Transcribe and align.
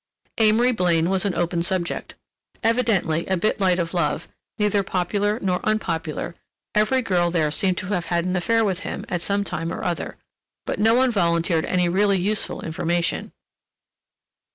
Amory 0.39 0.71
Blaine 0.71 1.11
was 1.11 1.25
an 1.25 1.35
open 1.35 1.61
subject. 1.61 2.15
Evidently 2.63 3.27
a 3.27 3.37
bit 3.37 3.59
light 3.59 3.77
of 3.77 3.93
love, 3.93 4.27
neither 4.57 4.81
popular 4.81 5.37
nor 5.43 5.59
unpopular—every 5.63 7.03
girl 7.03 7.29
there 7.29 7.51
seemed 7.51 7.77
to 7.77 7.85
have 7.93 8.05
had 8.07 8.25
an 8.25 8.35
affair 8.35 8.65
with 8.65 8.79
him 8.79 9.05
at 9.09 9.21
some 9.21 9.43
time 9.43 9.71
or 9.71 9.83
other, 9.83 10.17
but 10.65 10.79
no 10.79 10.95
one 10.95 11.11
volunteered 11.11 11.67
any 11.67 11.87
really 11.87 12.17
useful 12.17 12.61
information. 12.61 13.31